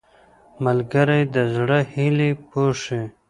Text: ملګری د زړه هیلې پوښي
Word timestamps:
ملګری 0.65 1.21
د 1.35 1.35
زړه 1.55 1.79
هیلې 1.93 2.29
پوښي 2.49 3.01